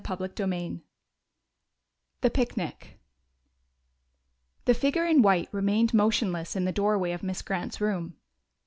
[0.03, 0.81] CHAPTER XI
[2.21, 2.97] The Picnic
[4.65, 8.15] The figure in white remained motionless in the doorway of Miss Grant's room.